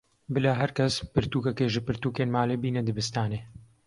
Bila 0.35 0.51
her 0.59 0.71
kes 0.77 0.93
pirtûkekê 1.13 1.67
ji 1.73 1.81
pirtûkên 1.87 2.29
malê 2.37 2.55
bîne 2.63 2.81
dibistanê. 2.87 3.39